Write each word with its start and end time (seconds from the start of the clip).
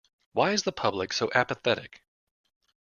Why 0.31 0.49
is 0.49 0.63
the 0.63 0.71
public 0.71 1.13
so 1.13 1.29
apathetic? 1.35 2.01